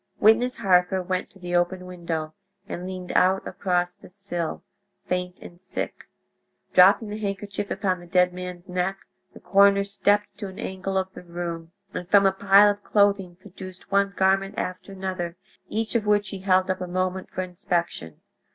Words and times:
Witness 0.19 0.57
Harker 0.57 1.03
went 1.03 1.29
to 1.29 1.37
the 1.37 1.55
open 1.55 1.85
window 1.85 2.33
and 2.67 2.87
leaned 2.87 3.11
out 3.11 3.47
across 3.47 3.93
the 3.93 4.09
sill, 4.09 4.63
faint 5.05 5.37
and 5.37 5.61
sick. 5.61 6.07
Dropping 6.73 7.09
the 7.09 7.19
handkerchief 7.19 7.69
upon 7.69 7.99
the 7.99 8.07
dead 8.07 8.33
man's 8.33 8.67
neck, 8.67 8.97
the 9.35 9.39
coroner 9.39 9.83
stepped 9.83 10.35
to 10.39 10.47
an 10.47 10.57
angle 10.57 10.97
of 10.97 11.13
the 11.13 11.21
room, 11.21 11.71
and 11.93 12.09
from 12.09 12.25
a 12.25 12.31
pile 12.31 12.71
of 12.71 12.83
clothing 12.83 13.35
produced 13.35 13.91
one 13.91 14.15
garment 14.17 14.55
after 14.57 14.91
another, 14.91 15.35
each 15.69 15.93
of 15.93 16.07
which 16.07 16.29
he 16.29 16.39
held 16.39 16.71
up 16.71 16.81
a 16.81 16.87
moment 16.87 17.29
for 17.29 17.41
inspection. 17.43 18.21